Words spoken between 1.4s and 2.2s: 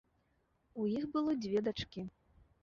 дзве дачкі.